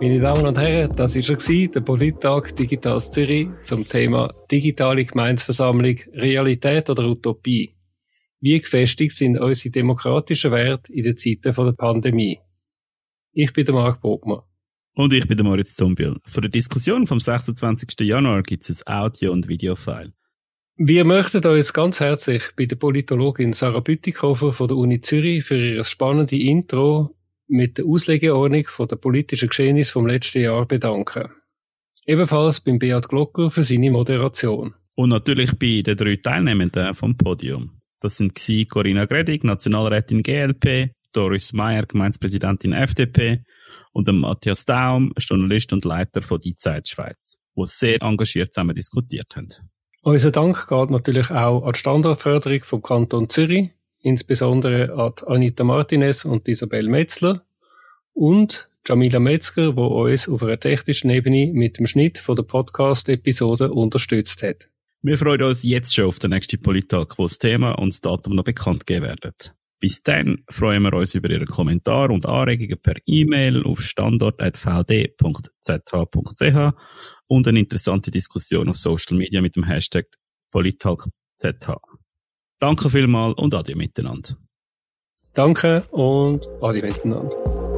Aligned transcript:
Meine 0.00 0.20
Damen 0.20 0.46
und 0.46 0.56
Herren, 0.56 0.94
das 0.94 1.16
war 1.16 1.56
er, 1.56 1.68
der 1.68 1.80
Polittag 1.80 2.54
Digitales 2.54 3.10
Zürich 3.10 3.48
zum 3.64 3.88
Thema 3.88 4.32
digitale 4.48 5.04
Gemeinsversammlung, 5.04 5.96
Realität 6.12 6.88
oder 6.88 7.04
Utopie. 7.04 7.74
Wie 8.40 8.60
gefestigt 8.60 9.16
sind 9.16 9.40
unsere 9.40 9.72
demokratischen 9.72 10.52
Werte 10.52 10.92
in 10.92 11.02
den 11.02 11.16
Zeiten 11.16 11.52
der 11.52 11.72
Pandemie? 11.72 12.38
Ich 13.32 13.52
bin 13.52 13.64
der 13.64 13.74
Marc 13.74 14.00
Bogmann. 14.00 14.42
Und 14.94 15.12
ich 15.12 15.26
bin 15.26 15.36
der 15.36 15.44
Moritz 15.44 15.74
Zumbiel. 15.74 16.18
Für 16.24 16.42
die 16.42 16.50
Diskussion 16.50 17.08
vom 17.08 17.18
26. 17.18 18.00
Januar 18.02 18.44
gibt 18.44 18.70
es 18.70 18.86
ein 18.86 18.94
Audio- 18.94 19.32
und 19.32 19.48
Videofile. 19.48 20.12
Wir 20.76 21.04
möchten 21.04 21.44
uns 21.44 21.72
ganz 21.72 21.98
herzlich 21.98 22.44
bei 22.56 22.66
der 22.66 22.76
Politologin 22.76 23.52
Sarah 23.52 23.80
Bütikofer 23.80 24.52
von 24.52 24.68
der 24.68 24.76
Uni 24.76 25.00
Zürich 25.00 25.42
für 25.42 25.58
ihr 25.58 25.82
spannende 25.82 26.38
Intro 26.38 27.17
mit 27.48 27.78
der 27.78 27.86
Auslegeordnung 27.86 28.66
von 28.66 28.88
der 28.88 28.96
politischen 28.96 29.48
Geschehnis 29.48 29.90
vom 29.90 30.06
letzten 30.06 30.42
Jahr 30.42 30.66
bedanken. 30.66 31.30
Ebenfalls 32.06 32.60
beim 32.60 32.78
Beat 32.78 33.08
Glocker 33.08 33.50
für 33.50 33.64
seine 33.64 33.90
Moderation. 33.90 34.74
Und 34.94 35.10
natürlich 35.10 35.58
bei 35.58 35.82
den 35.84 35.96
drei 35.96 36.16
Teilnehmenden 36.16 36.94
vom 36.94 37.16
Podium. 37.16 37.80
Das 38.00 38.16
sind 38.16 38.38
Corinna 38.70 39.06
Gredig, 39.06 39.44
Nationalrätin 39.44 40.22
GLP, 40.22 40.92
Doris 41.12 41.52
Meyer, 41.52 41.84
Gemeindepräsidentin 41.86 42.72
FDP 42.72 43.42
und 43.92 44.06
Matthias 44.08 44.64
Daum, 44.64 45.12
Journalist 45.18 45.72
und 45.72 45.84
Leiter 45.84 46.22
von 46.22 46.40
Die 46.40 46.54
Zeit 46.54 46.88
Schweiz, 46.88 47.38
die 47.56 47.62
sehr 47.64 48.02
engagiert 48.02 48.52
zusammen 48.54 48.74
diskutiert 48.74 49.34
haben. 49.34 49.48
Unser 50.02 50.30
Dank 50.30 50.68
geht 50.68 50.90
natürlich 50.90 51.30
auch 51.30 51.64
an 51.64 51.72
die 51.72 51.78
Standortförderung 51.78 52.62
vom 52.64 52.82
Kanton 52.82 53.28
Zürich, 53.28 53.70
insbesondere 54.08 54.94
an 54.94 55.12
Anita 55.26 55.64
Martinez 55.64 56.24
und 56.24 56.48
Isabel 56.48 56.88
Metzler 56.88 57.42
und 58.14 58.68
Jamila 58.86 59.20
Metzger, 59.20 59.76
wo 59.76 59.86
uns 59.86 60.28
auf 60.28 60.42
einer 60.42 60.58
technischen 60.58 61.10
Ebene 61.10 61.52
mit 61.52 61.78
dem 61.78 61.86
Schnitt 61.86 62.18
von 62.18 62.36
der 62.36 62.42
Podcast-Episode 62.42 63.70
unterstützt 63.70 64.42
hat. 64.42 64.68
Wir 65.02 65.18
freuen 65.18 65.42
uns 65.42 65.62
jetzt 65.62 65.94
schon 65.94 66.06
auf 66.06 66.18
den 66.18 66.30
nächsten 66.30 66.60
Polittag, 66.60 67.18
wo 67.18 67.24
das 67.24 67.38
Thema 67.38 67.72
und 67.72 67.92
das 67.92 68.00
Datum 68.00 68.34
noch 68.34 68.44
bekannt 68.44 68.86
geben 68.86 69.06
werden. 69.06 69.32
Bis 69.80 70.02
dann 70.02 70.42
freuen 70.50 70.82
wir 70.82 70.92
uns 70.94 71.14
über 71.14 71.30
Ihre 71.30 71.44
Kommentare 71.44 72.12
und 72.12 72.26
Anregungen 72.26 72.80
per 72.82 72.96
E-Mail 73.06 73.62
auf 73.62 73.80
standort.vd.zh.ch 73.80 76.74
und 77.28 77.46
eine 77.46 77.60
interessante 77.60 78.10
Diskussion 78.10 78.68
auf 78.68 78.76
Social 78.76 79.16
Media 79.16 79.40
mit 79.40 79.54
dem 79.54 79.64
Hashtag 79.64 80.06
PolittalkZH. 80.50 81.97
Danke 82.60 82.90
vielmals 82.90 83.34
und 83.36 83.54
Adi 83.54 83.74
miteinander. 83.74 84.36
Danke 85.34 85.84
und 85.92 86.46
Adi 86.60 86.82
miteinander. 86.82 87.77